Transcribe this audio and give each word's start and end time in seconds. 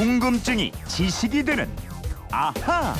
궁금증이 0.00 0.72
지식이 0.88 1.44
되는 1.44 1.68
아하. 2.30 2.94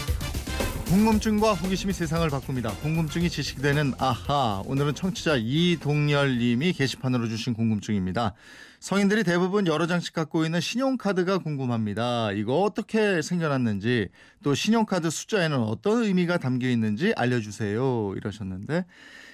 궁금증과 0.84 1.54
호기심이 1.54 1.94
세상을 1.94 2.28
바꿉니다. 2.28 2.72
궁금증이 2.82 3.30
지식이 3.30 3.62
되는 3.62 3.94
아하. 3.96 4.62
오늘은 4.66 4.94
청취자 4.94 5.36
이동열님이 5.38 6.74
게시판으로 6.74 7.26
주신 7.30 7.54
궁금증입니다. 7.54 8.34
성인들이 8.80 9.24
대부분 9.24 9.66
여러 9.66 9.86
장씩 9.86 10.12
갖고 10.12 10.44
있는 10.44 10.60
신용카드가 10.60 11.38
궁금합니다. 11.38 12.32
이거 12.32 12.60
어떻게 12.60 13.22
생겨났는지 13.22 14.10
또 14.42 14.54
신용카드 14.54 15.08
숫자에는 15.08 15.56
어떤 15.56 16.02
의미가 16.02 16.36
담겨 16.36 16.68
있는지 16.68 17.14
알려주세요. 17.16 18.12
이러셨는데 18.18 18.84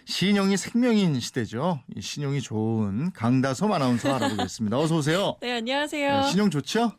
신용이 0.05 0.57
생명인 0.57 1.19
시대죠. 1.19 1.81
이 1.97 2.01
신용이 2.01 2.43
좋은 2.43 3.11
강다솜 3.11 3.73
아나운서 3.73 4.15
알아보겠습니다. 4.15 4.79
어서 4.79 4.99
오세요. 4.99 5.37
네, 5.43 5.57
안녕하세요. 5.57 6.21
네, 6.21 6.31
신용 6.31 6.49
좋죠? 6.49 6.93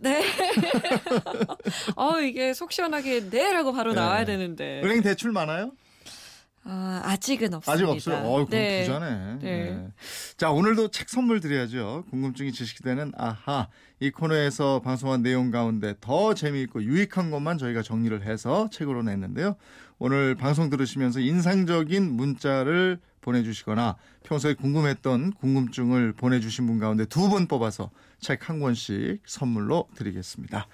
네. 0.00 0.24
어, 1.96 2.20
이게 2.20 2.54
속 2.54 2.72
시원하게 2.72 3.28
네라고 3.30 3.72
바로 3.72 3.92
네. 3.92 4.00
나와야 4.00 4.24
되는데. 4.24 4.80
은행 4.82 5.02
대출 5.02 5.32
많아요? 5.32 5.72
아, 6.62 7.00
아직은 7.04 7.54
없습니다. 7.54 7.72
아직 7.72 7.88
없어요. 7.88 8.26
어, 8.26 8.32
그럼 8.32 8.48
네. 8.50 8.84
부자네. 8.84 9.38
네. 9.40 9.70
네. 9.70 9.88
자, 10.36 10.50
오늘도 10.50 10.88
책 10.88 11.08
선물 11.08 11.40
드려야죠. 11.40 12.04
궁금증이 12.10 12.52
지식이 12.52 12.82
되는 12.82 13.12
아하. 13.16 13.68
이 13.98 14.10
코너에서 14.10 14.80
방송한 14.80 15.22
내용 15.22 15.50
가운데 15.50 15.94
더 16.00 16.34
재미있고 16.34 16.82
유익한 16.82 17.30
것만 17.30 17.58
저희가 17.58 17.82
정리를 17.82 18.22
해서 18.26 18.68
책으로 18.70 19.02
냈는데요. 19.02 19.56
오늘 19.98 20.34
방송 20.34 20.70
들으시면서 20.70 21.20
인상적인 21.20 22.12
문자를 22.12 23.00
보내주시거나 23.20 23.96
평소에 24.24 24.54
궁금했던 24.54 25.32
궁금증을 25.34 26.12
보내주신 26.12 26.66
분 26.66 26.78
가운데 26.78 27.04
두 27.04 27.28
분 27.28 27.46
뽑아서 27.46 27.90
책 28.20 28.48
한 28.48 28.60
권씩 28.60 29.20
선물로 29.26 29.88
드리겠습니다. 29.94 30.66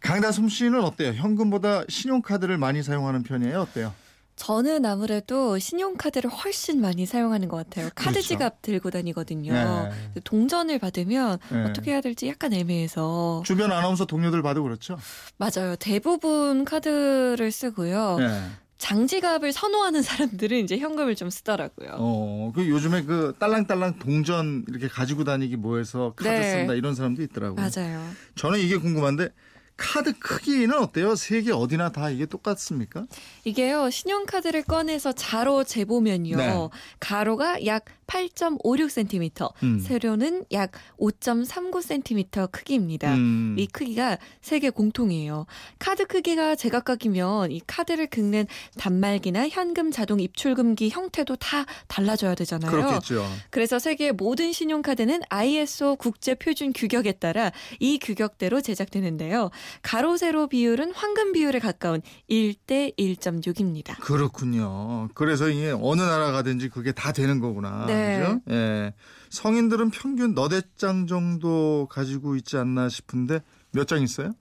강다솜 0.00 0.48
씨는 0.48 0.82
어때요? 0.84 1.12
현금보다 1.14 1.84
신용카드를 1.88 2.58
많이 2.58 2.82
사용하는 2.82 3.22
편이에요? 3.22 3.60
어때요? 3.62 3.94
저는 4.36 4.84
아무래도 4.84 5.58
신용카드를 5.58 6.28
훨씬 6.28 6.80
많이 6.80 7.06
사용하는 7.06 7.48
것 7.48 7.56
같아요. 7.56 7.88
카드 7.94 8.10
그렇죠. 8.10 8.28
지갑 8.28 8.62
들고 8.62 8.90
다니거든요. 8.90 9.52
네. 9.52 10.20
동전을 10.24 10.78
받으면 10.80 11.38
네. 11.52 11.64
어떻게 11.64 11.92
해야 11.92 12.00
될지 12.00 12.26
약간 12.28 12.52
애매해서. 12.52 13.42
주변 13.46 13.70
아나운서 13.70 14.04
동료들 14.06 14.42
봐도 14.42 14.62
그렇죠? 14.64 14.98
맞아요. 15.38 15.76
대부분 15.76 16.64
카드를 16.64 17.50
쓰고요. 17.52 18.16
네. 18.18 18.42
장지갑을 18.84 19.52
선호하는 19.52 20.02
사람들은 20.02 20.58
이제 20.58 20.76
현금을 20.76 21.14
좀 21.14 21.30
쓰더라고요. 21.30 21.92
어, 21.94 22.52
그 22.54 22.68
요즘에 22.68 23.04
그 23.04 23.34
딸랑딸랑 23.38 23.98
동전 23.98 24.62
이렇게 24.68 24.88
가지고 24.88 25.24
다니기 25.24 25.56
뭐해서 25.56 26.12
카드 26.14 26.28
네. 26.28 26.50
쓴다 26.50 26.74
이런 26.74 26.94
사람도 26.94 27.22
있더라고요. 27.22 27.56
맞아요. 27.56 28.06
저는 28.34 28.58
이게 28.58 28.76
궁금한데 28.76 29.30
카드 29.76 30.12
크기는 30.18 30.72
어때요? 30.78 31.16
세계 31.16 31.50
어디나 31.50 31.90
다 31.90 32.08
이게 32.08 32.26
똑같습니까? 32.26 33.06
이게요, 33.44 33.90
신용카드를 33.90 34.62
꺼내서 34.62 35.12
자로 35.12 35.64
재보면요. 35.64 36.36
네. 36.36 36.68
가로가 37.00 37.66
약 37.66 37.84
8.56cm, 38.06 39.52
음. 39.62 39.78
세로는 39.80 40.44
약 40.52 40.72
5.39cm 40.98 42.50
크기입니다. 42.52 43.14
음. 43.14 43.56
이 43.58 43.66
크기가 43.66 44.18
세계 44.40 44.70
공통이에요. 44.70 45.46
카드 45.78 46.06
크기가 46.06 46.54
제각각이면 46.54 47.50
이 47.50 47.60
카드를 47.66 48.06
긁는 48.08 48.46
단말기나 48.78 49.48
현금 49.48 49.90
자동 49.90 50.20
입출금기 50.20 50.90
형태도 50.90 51.36
다 51.36 51.64
달라져야 51.88 52.34
되잖아요. 52.34 52.70
그렇겠죠. 52.70 53.26
그래서 53.50 53.78
세계 53.78 54.12
모든 54.12 54.52
신용카드는 54.52 55.22
ISO 55.28 55.96
국제 55.96 56.34
표준 56.34 56.72
규격에 56.72 57.12
따라 57.12 57.50
이 57.80 57.98
규격대로 57.98 58.60
제작되는데요. 58.60 59.50
가로 59.82 60.16
세로 60.16 60.46
비율은 60.48 60.92
황금 60.94 61.32
비율에 61.32 61.58
가까운 61.58 62.00
1대 62.30 62.96
1.6입니다. 62.98 63.98
그렇군요. 64.00 65.08
그래서 65.14 65.48
이게 65.48 65.70
어느 65.78 66.02
나라 66.02 66.32
가든지 66.32 66.68
그게 66.68 66.92
다 66.92 67.12
되는 67.12 67.40
거구나. 67.40 67.86
네. 67.86 68.18
그죠? 68.18 68.40
예. 68.50 68.94
성인들은 69.30 69.90
평균 69.90 70.34
너댓 70.34 70.76
장 70.76 71.06
정도 71.06 71.86
가지고 71.90 72.36
있지 72.36 72.56
않나 72.56 72.88
싶은데 72.88 73.40
몇 73.72 73.86
장 73.86 74.02
있어요? 74.02 74.32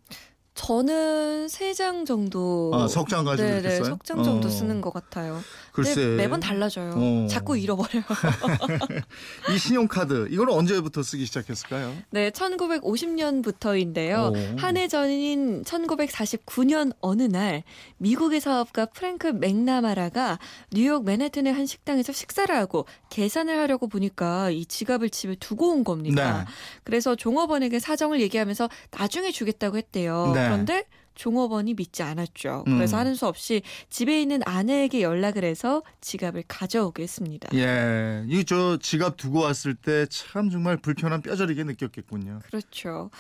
저는 0.56 1.48
세 1.50 1.74
장 1.74 2.06
정도 2.06 2.70
아, 2.74 2.88
석장 2.88 3.26
가지고 3.26 3.48
네네, 3.48 3.58
있겠어요? 3.58 3.84
석장 3.86 4.22
정도 4.24 4.48
어. 4.48 4.52
쓰는 4.52 4.80
것 4.80 4.94
같아요. 4.94 5.42
글쎄. 5.72 6.06
매번 6.18 6.40
달라져요. 6.40 6.94
어. 6.96 7.28
자꾸 7.28 7.58
잃어버려요. 7.58 8.04
이 9.52 9.58
신용카드 9.58 10.28
이걸 10.30 10.52
언제부터 10.52 11.02
쓰기 11.02 11.26
시작했을까요? 11.26 11.96
네, 12.12 12.30
1950년부터인데요. 12.30 14.32
오. 14.32 14.36
한해 14.60 14.88
전인 14.88 15.64
1949년 15.64 16.94
어느 17.02 17.24
날 17.24 17.64
미국의 17.98 18.40
사업가 18.40 18.86
프랭크 18.86 19.30
맥나마라가 19.30 20.38
뉴욕 20.72 21.04
맨해튼의 21.06 21.54
한 21.54 21.66
식당에서 21.66 22.14
식사를 22.14 22.56
하고 22.56 22.86
계산을 23.10 23.58
하려고 23.58 23.88
보니까 23.88 24.52
이 24.52 24.68
지갑을 24.68 25.10
집에 25.10 25.34
두고 25.40 25.72
온 25.72 25.84
겁니다. 25.84 26.46
네. 26.46 26.52
그래서 26.84 27.16
종업원에게 27.16 27.80
사정을 27.80 28.22
얘기하면서 28.22 28.70
나중에 28.92 29.32
주겠다고 29.32 29.78
했대요. 29.78 30.32
네. 30.36 30.43
그런데 30.50 30.86
종업원이 31.16 31.76
믿지 31.76 32.02
않았죠. 32.02 32.64
음. 32.68 32.78
그래서 32.78 32.98
하는 32.98 33.14
수 33.14 33.28
없이 33.28 33.62
집에 33.92 34.20
있는 34.20 34.42
아내에게 34.46 35.04
연락을 35.04 35.44
해서 35.44 35.84
지갑을 36.02 36.44
가져오게 36.48 37.04
했습니다. 37.04 37.50
예, 37.54 38.24
이 38.28 38.44
저 38.46 38.78
지갑 38.82 39.18
두고 39.18 39.42
왔을 39.42 39.76
때 39.76 40.08
참 40.08 40.50
정말 40.50 40.78
불편한 40.78 41.22
뼈저리게 41.22 41.66
느꼈겠군요. 41.66 42.40
그렇죠. 42.46 43.12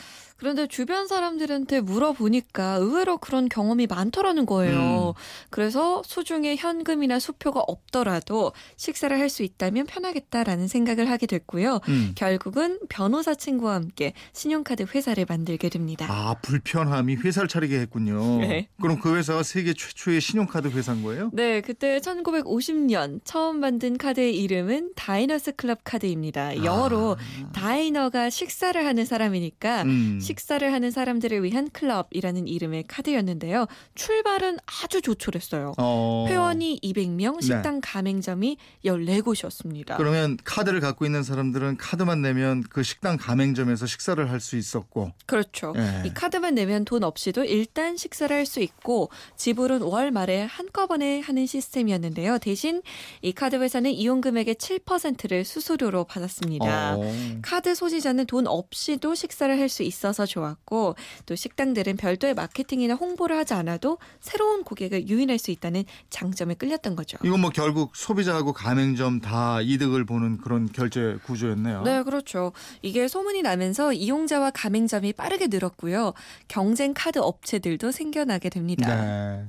그런데 0.43 0.67
주변 0.67 1.07
사람들한테 1.07 1.79
물어보니까 1.79 2.73
의외로 2.73 3.17
그런 3.17 3.47
경험이 3.47 3.87
많더라는 3.87 4.45
거예요. 4.45 5.13
음. 5.15 5.21
그래서 5.49 6.03
소중에 6.05 6.57
현금이나 6.57 7.17
수표가 7.17 7.61
없더라도 7.65 8.51
식사를 8.75 9.17
할 9.17 9.29
수 9.29 9.41
있다면 9.43 9.85
편하겠다라는 9.87 10.67
생각을 10.67 11.09
하게 11.09 11.27
됐고요. 11.27 11.79
음. 11.87 12.11
결국은 12.15 12.77
변호사 12.89 13.33
친구와 13.33 13.75
함께 13.75 14.11
신용카드 14.33 14.87
회사를 14.93 15.25
만들게 15.27 15.69
됩니다. 15.69 16.05
아 16.09 16.35
불편함이 16.41 17.15
회사를 17.15 17.47
차리게 17.47 17.79
했군요. 17.79 18.39
네. 18.41 18.67
그럼 18.81 18.99
그 18.99 19.15
회사가 19.15 19.43
세계 19.43 19.73
최초의 19.73 20.19
신용카드 20.19 20.67
회사인 20.67 21.01
거예요? 21.03 21.29
네, 21.33 21.61
그때 21.61 21.99
1950년 21.99 23.21
처음 23.23 23.61
만든 23.61 23.97
카드의 23.97 24.37
이름은 24.37 24.91
다이너스 24.95 25.55
클럽 25.55 25.79
카드입니다. 25.85 26.63
영어로 26.63 27.15
다이너가 27.53 28.29
식사를 28.29 28.85
하는 28.85 29.05
사람이니까 29.05 29.79
아. 29.79 29.83
음. 29.83 30.19
식사를 30.33 30.73
하는 30.73 30.89
사람들을 30.91 31.43
위한 31.43 31.69
클럽이라는 31.69 32.47
이름의 32.47 32.85
카드였는데요. 32.87 33.67
출발은 33.95 34.57
아주 34.65 35.01
조촐했어요. 35.01 35.73
어. 35.77 36.25
회원이 36.27 36.79
200명, 36.83 37.41
식당 37.41 37.79
가맹점이 37.83 38.57
14곳이었습니다. 38.83 39.97
그러면 39.97 40.37
카드를 40.43 40.79
갖고 40.79 41.05
있는 41.05 41.23
사람들은 41.23 41.77
카드만 41.77 42.21
내면 42.21 42.63
그 42.69 42.83
식당 42.83 43.17
가맹점에서 43.17 43.85
식사를 43.85 44.29
할 44.29 44.43
수 44.43 44.57
있었고. 44.57 45.11
그렇죠. 45.25 45.73
예. 45.77 46.03
이 46.05 46.13
카드만 46.13 46.55
내면 46.55 46.83
돈 46.83 47.03
없이도 47.05 47.45
일단 47.45 47.95
식사를 47.95 48.35
할 48.35 48.45
수 48.45 48.59
있고 48.59 49.09
지불은 49.37 49.81
월 49.83 50.11
말에 50.11 50.41
한꺼번에 50.43 51.21
하는 51.21 51.45
시스템이었는데요. 51.45 52.39
대신 52.39 52.81
이 53.21 53.31
카드 53.31 53.55
회사는 53.55 53.91
이용 53.91 54.19
금액의 54.19 54.55
7%를 54.55 55.45
수수료로 55.45 56.03
받았습니다. 56.03 56.95
어. 56.97 57.01
카드 57.41 57.73
소지자는 57.73 58.25
돈 58.25 58.47
없이도 58.47 59.15
식사를 59.15 59.57
할 59.57 59.69
수 59.69 59.83
있어서 60.13 60.25
좋았고 60.25 60.95
또 61.25 61.35
식당들은 61.35 61.97
별도의 61.97 62.33
마케팅이나 62.35 62.93
홍보를 62.93 63.35
하지 63.35 63.53
않아도 63.55 63.97
새로운 64.21 64.63
고객을 64.63 65.09
유인할 65.09 65.37
수 65.39 65.51
있다는 65.51 65.83
장점에 66.09 66.53
끌렸던 66.53 66.95
거죠. 66.95 67.17
이건 67.23 67.41
뭐 67.41 67.49
결국 67.49 67.95
소비자하고 67.95 68.53
가맹점 68.53 69.19
다 69.19 69.59
이득을 69.61 70.05
보는 70.05 70.37
그런 70.37 70.71
결제 70.71 71.17
구조였네요. 71.25 71.81
네, 71.83 72.03
그렇죠. 72.03 72.53
이게 72.81 73.07
소문이 73.07 73.41
나면서 73.41 73.91
이용자와 73.91 74.51
가맹점이 74.51 75.13
빠르게 75.13 75.47
늘었고요. 75.47 76.13
경쟁 76.47 76.93
카드 76.93 77.19
업체들도 77.19 77.91
생겨나게 77.91 78.49
됩니다. 78.49 78.95
네. 78.95 79.45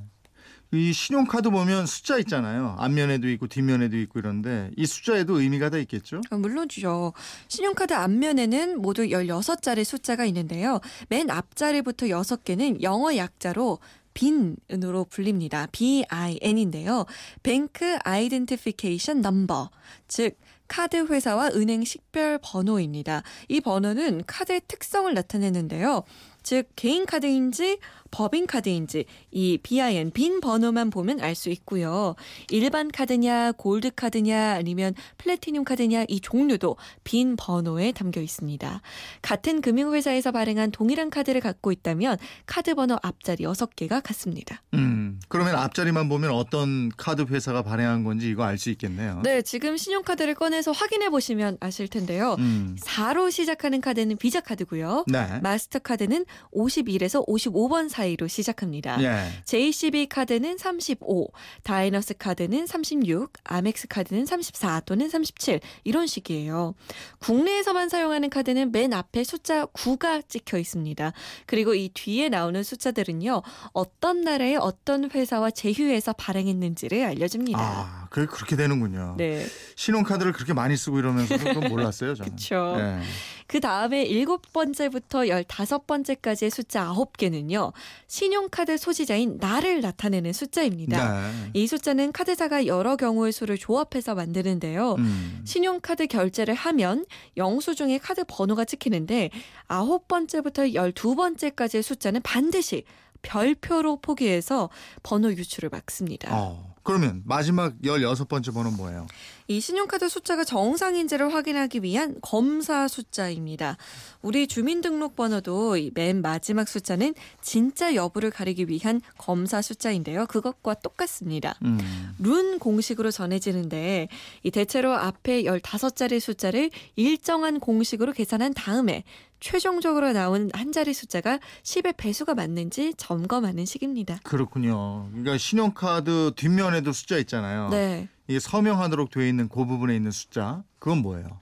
이 0.75 0.93
신용카드 0.93 1.51
보면 1.51 1.87
숫자 1.87 2.19
있잖아요. 2.19 2.77
앞면에도 2.79 3.29
있고 3.31 3.47
뒷면에도 3.47 3.97
있고 3.99 4.19
이런데 4.19 4.71
이 4.77 4.87
숫자에도 4.87 5.41
의미가 5.41 5.71
다 5.71 5.79
있겠죠? 5.79 6.21
아, 6.31 6.37
물론이죠. 6.37 7.13
신용카드 7.49 7.95
앞면에는 7.95 8.81
모두 8.81 9.03
16자리 9.03 9.85
숫자가 9.85 10.25
있는데요. 10.27 10.81
맨 11.09 11.31
앞자리부터 11.31 12.07
6개는 12.07 12.83
영어 12.83 13.17
약자로 13.17 13.79
빈으로 14.15 15.05
불립니다. 15.05 15.67
BIN인데요. 15.73 17.05
Bank 17.43 17.99
Identification 18.05 19.25
Number, 19.25 19.67
즉 20.09 20.39
카드 20.69 20.97
회사와 21.07 21.51
은행 21.55 21.85
식별 21.85 22.39
번호입니다. 22.43 23.23
이 23.49 23.61
번호는 23.61 24.23
카드의 24.27 24.63
특성을 24.67 25.13
나타내는데요. 25.13 26.05
즉 26.45 26.69
개인 26.77 27.07
카드인지 27.07 27.79
법인 28.11 28.47
카드인지 28.47 29.07
이 29.33 29.59
BIN 29.61 30.13
BIN 30.13 30.41
번호만 30.41 30.91
보면 30.91 31.21
알 31.21 31.35
수 31.35 31.51
있고요. 31.51 32.15
일반 32.53 32.89
카드냐, 32.93 33.51
골드 33.53 33.91
카드냐, 33.97 34.53
아니면 34.53 34.95
플래티늄 35.19 35.65
카드냐 35.65 36.05
이 36.07 36.21
종류도 36.21 36.77
BIN 37.03 37.35
번호에 37.35 37.91
담겨 37.91 38.21
있습니다. 38.21 38.81
같은 39.21 39.61
금융회사에서 39.61 40.31
발행한 40.31 40.71
동일한 40.71 41.11
카드를 41.11 41.41
갖고 41.41 41.73
있다면 41.73 42.19
카드 42.47 42.77
번호 42.77 42.97
앞자리 43.03 43.43
6개가 43.43 44.01
같습니다. 44.05 44.63
음, 44.75 45.19
그러면 45.29 45.57
앞자리만 45.57 46.09
보면 46.09 46.31
어떤 46.31 46.91
카드 46.97 47.23
회사가 47.23 47.63
발행한 47.63 48.05
건지 48.05 48.29
이거 48.29 48.45
알 48.45 48.59
수 48.59 48.71
있겠네요. 48.71 49.23
네, 49.25 49.43
지금 49.43 49.77
신용카드를 49.77 50.35
꺼내서 50.37 50.71
확인해 50.71 51.11
보시면 51.11 51.57
아실 51.59 51.89
텐데요. 51.89 52.37
음, 52.39 52.77
4로 52.81 53.33
시작하는 53.33 53.81
카드는 53.81 54.19
비자 54.19 54.41
카드고요. 54.41 55.05
네. 55.09 55.41
마스터카드는 55.43 56.25
51에서 56.53 57.27
55번 57.27 57.89
사이로 57.89 58.29
시작합니다. 58.29 59.03
예. 59.03 59.27
JCB 59.45 60.07
카드는 60.07 60.59
35, 60.59 61.29
다이너스 61.63 62.15
카드는 62.17 62.67
36, 62.67 63.33
아멕스 63.45 63.89
카드는 63.89 64.27
34 64.27 64.81
또는 64.81 65.09
37 65.09 65.61
이런 65.85 66.07
식이에요. 66.07 66.75
국내에서만 67.19 67.89
사용하는 67.89 68.31
카드는 68.31 68.73
맨 68.73 68.93
앞에 68.93 69.25
숫자 69.25 69.67
9가 69.67 70.29
찍혀 70.29 70.59
있습니다. 70.59 71.13
그리고 71.47 71.75
이 71.75 71.91
뒤에 71.93 72.29
나오는 72.29 72.63
숫자들은요. 72.63 73.43
어떤 73.73 74.21
나라의 74.23 74.57
어떤 74.57 75.11
회사와 75.11 75.51
제휴해서 75.51 76.13
발행했는지를 76.15 77.05
알려줍니다. 77.05 77.59
아, 77.61 78.04
그 78.15 78.27
그렇게 78.27 78.55
되는군요. 78.55 79.17
네. 79.19 79.45
신용카드를 79.75 80.33
그렇게 80.33 80.53
많이 80.53 80.77
쓰고 80.77 81.01
이러면서 81.01 81.37
그건 81.37 81.69
몰랐어요, 81.69 82.15
저는. 82.15 82.31
그쵸. 82.31 82.77
예. 82.79 83.01
그 83.49 83.59
다음에 83.59 84.05
일곱 84.05 84.53
번째부터 84.53 85.27
열다섯 85.27 85.89
번째까지의 85.89 86.53
숫자 86.53 86.85
아홉 86.85 87.17
개는요. 87.17 87.73
신용카드 88.07 88.77
소지자인 88.77 89.39
나를 89.41 89.81
나타내는 89.81 90.33
숫자입니다. 90.33 91.23
네. 91.23 91.51
이 91.55 91.67
숫자는 91.67 92.13
카드사가 92.13 92.67
여러 92.67 92.95
경우의 92.95 93.33
수를 93.33 93.59
조합해서 93.59 94.15
만드는데요. 94.15 94.95
음. 94.97 95.43
신용카드 95.45 96.07
결제를 96.07 96.55
하면 96.55 97.05
영수증에 97.37 97.99
카드 97.99 98.23
번호가 98.29 98.65
찍히는데 98.65 99.31
아홉 99.67 100.07
번째부터 100.07 100.75
열두 100.75 101.17
번째까지의 101.17 101.83
숫자는 101.83 102.23
반드시 102.23 102.85
별표로 103.23 103.97
포기해서 103.97 104.71
번호 105.03 105.33
유출을 105.33 105.69
막습니다. 105.71 106.29
어, 106.31 106.74
그러면 106.85 107.23
마지막 107.25 107.75
16번째 107.83 108.53
번호는 108.53 108.77
뭐예요? 108.77 109.07
이 109.49 109.59
신용카드 109.59 110.09
숫자가 110.09 110.45
정상인지를 110.45 111.33
확인하기 111.33 111.83
위한 111.83 112.17
검사 112.21 112.87
숫자입니다. 112.89 113.79
우리 114.21 114.47
주민등록번호도 114.47 115.79
이맨 115.79 116.21
마지막 116.21 116.69
숫자는 116.69 117.15
진짜 117.41 117.95
여부를 117.95 118.31
가리기 118.31 118.69
위한 118.69 119.01
검사 119.17 119.63
숫자인데요. 119.63 120.27
그것과 120.27 120.75
똑같습니다. 120.75 121.59
음. 121.65 121.79
룬 122.19 122.59
공식으로 122.59 123.11
전해지는데 123.11 124.09
이 124.43 124.51
대체로 124.51 124.93
앞에 124.93 125.43
15자리 125.45 126.21
숫자를 126.21 126.71
일정한 126.97 127.61
공식으로 127.61 128.13
계산한 128.13 128.53
다음에 128.53 129.05
최종적으로 129.45 130.13
나온 130.15 130.51
한 130.55 130.73
자리 130.73 130.95
숫자가 130.95 131.39
10의 131.63 131.99
배수가 131.99 132.35
맞는지 132.35 132.95
점검하는 132.97 133.67
식입니다. 133.67 134.19
그렇군요. 134.23 135.07
그러니까 135.11 135.37
신용카드 135.37 136.33
뒷면에도 136.35 136.93
숫자 136.93 137.19
있잖아요. 137.19 137.69
네. 137.69 138.09
이게 138.27 138.41
서명하도록 138.41 139.11
되어 139.11 139.27
있는 139.27 139.51
그 139.51 139.67
부분에 139.67 139.95
있는 139.95 140.13
숫자. 140.13 140.65
그건 140.79 141.03
뭐예요? 141.03 141.41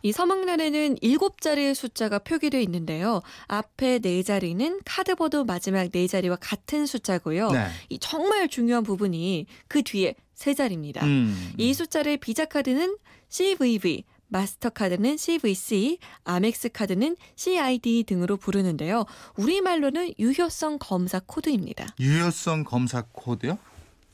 이 0.00 0.12
서명란에는 0.12 0.94
7자리의 0.96 1.74
숫자가 1.74 2.20
표기되어 2.20 2.58
있는데요. 2.62 3.20
앞에 3.48 3.98
4자리는 3.98 4.80
카드보드 4.86 5.36
마지막 5.46 5.84
4자리와 5.84 6.38
같은 6.40 6.86
숫자고요. 6.86 7.50
네. 7.50 7.66
이 7.90 7.98
정말 7.98 8.48
중요한 8.48 8.82
부분이 8.82 9.44
그 9.68 9.82
뒤에 9.82 10.14
3자리입니다. 10.36 11.02
음. 11.02 11.52
이 11.58 11.74
숫자를 11.74 12.16
비자 12.16 12.46
카드는 12.46 12.96
CVV, 13.28 14.04
마스터카드는 14.32 15.18
CVC, 15.18 15.98
아멕스 16.24 16.70
카드는 16.70 17.16
CID 17.36 18.04
등으로 18.04 18.36
부르는데요. 18.38 19.04
우리말로는 19.36 20.14
유효성 20.18 20.78
검사 20.80 21.20
코드입니다. 21.20 21.86
유효성 22.00 22.64
검사 22.64 23.02
코드요? 23.12 23.58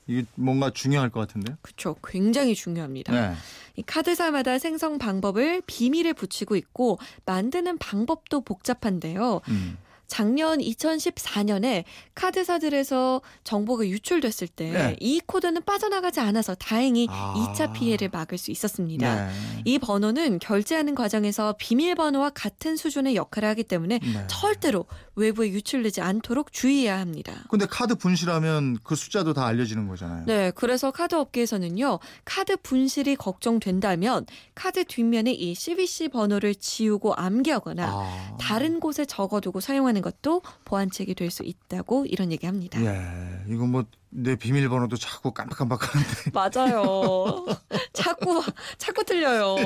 이게 0.08 0.24
뭔가 0.34 0.70
중요할 0.70 1.10
것 1.10 1.20
같은데요? 1.20 1.56
그렇죠. 1.62 1.94
굉장히 2.04 2.54
중요합니다. 2.54 3.12
네. 3.12 3.36
이 3.76 3.82
카드사마다 3.82 4.58
생성 4.58 4.98
방법을 4.98 5.62
비밀에 5.66 6.14
붙이고 6.14 6.56
있고 6.56 6.98
만드는 7.26 7.78
방법도 7.78 8.40
복잡한데요. 8.40 9.42
음. 9.48 9.78
작년 10.18 10.58
2014년에 10.58 11.84
카드사들에서 12.14 13.20
정보가 13.44 13.86
유출됐을 13.86 14.48
때 14.48 14.70
네. 14.70 14.96
이 15.00 15.20
코드는 15.24 15.62
빠져나가지 15.64 16.20
않아서 16.20 16.54
다행히 16.54 17.06
아. 17.10 17.34
2차 17.54 17.72
피해를 17.74 18.08
막을 18.10 18.38
수 18.38 18.50
있었습니다. 18.50 19.26
네. 19.26 19.32
이 19.66 19.78
번호는 19.78 20.38
결제하는 20.38 20.94
과정에서 20.94 21.54
비밀번호와 21.58 22.30
같은 22.30 22.76
수준의 22.76 23.16
역할을 23.16 23.48
하기 23.50 23.64
때문에 23.64 23.98
네. 23.98 24.26
절대로 24.28 24.86
외부에 25.14 25.48
유출되지 25.50 26.00
않도록 26.00 26.52
주의해야 26.52 26.98
합니다. 26.98 27.32
근데 27.50 27.66
카드 27.66 27.94
분실하면 27.94 28.78
그 28.82 28.96
숫자도 28.96 29.34
다 29.34 29.46
알려지는 29.46 29.88
거잖아요. 29.88 30.24
네, 30.26 30.52
그래서 30.54 30.90
카드 30.90 31.16
업계에서는요, 31.16 31.98
카드 32.24 32.56
분실이 32.56 33.16
걱정된다면 33.16 34.24
카드 34.54 34.84
뒷면에 34.84 35.32
이 35.32 35.54
CVC 35.54 36.08
번호를 36.08 36.54
지우고 36.54 37.14
암기하거나 37.14 37.84
아. 37.86 38.36
다른 38.40 38.80
곳에 38.80 39.04
적어두고 39.04 39.60
사용하는 39.60 39.97
것도 40.02 40.42
보안책이 40.64 41.14
될 41.14 41.30
수 41.30 41.42
있다고 41.44 42.06
이런 42.06 42.32
얘기합니다. 42.32 42.80
예. 42.82 43.44
이거 43.48 43.66
뭐내 43.66 44.36
비밀번호도 44.36 44.96
자꾸 44.96 45.32
깜빡깜빡하는데. 45.32 46.30
맞아요. 46.32 47.44
자꾸 47.92 48.42
자꾸 48.78 49.04
틀려요. 49.04 49.56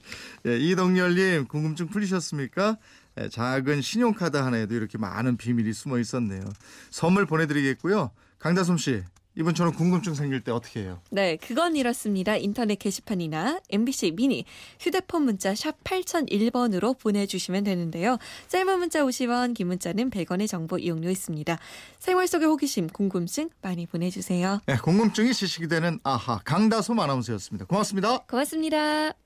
예, 0.46 0.56
이동열님 0.58 1.48
궁금증 1.48 1.88
풀리셨습니까? 1.88 2.76
예, 3.20 3.28
작은 3.28 3.82
신용카드 3.82 4.36
하나에도 4.36 4.74
이렇게 4.74 4.98
많은 4.98 5.36
비밀이 5.36 5.72
숨어 5.72 5.98
있었네요. 5.98 6.42
선물 6.90 7.26
보내드리겠고요. 7.26 8.12
강다솜 8.38 8.78
씨, 8.78 9.02
이번처럼 9.40 9.74
궁금증 9.74 10.14
생길 10.14 10.42
때 10.42 10.52
어떻게 10.52 10.80
해요? 10.80 11.00
네, 11.10 11.36
그건 11.36 11.76
이렇습니다. 11.76 12.36
인터넷 12.36 12.76
게시판이나 12.76 13.60
MBC 13.70 14.12
미니 14.12 14.44
휴대폰 14.78 15.22
문자 15.22 15.54
샵 15.54 15.82
8001번으로 15.82 16.98
보내주시면 16.98 17.64
되는데요. 17.64 18.18
짧은 18.48 18.78
문자 18.78 19.02
50원, 19.02 19.54
긴 19.54 19.68
문자는 19.68 20.10
100원의 20.10 20.48
정보 20.48 20.78
이용료 20.78 21.10
있습니다. 21.10 21.58
생활 21.98 22.28
속의 22.28 22.46
호기심, 22.48 22.88
궁금증 22.88 23.50
많이 23.62 23.86
보내주세요. 23.86 24.60
예, 24.68 24.76
궁금증이 24.76 25.32
지식이 25.32 25.68
되는 25.68 25.98
아하 26.02 26.40
강다솜 26.44 26.98
아나운서였습니다. 26.98 27.66
고맙습니다. 27.66 28.18
고맙습니다. 28.28 29.20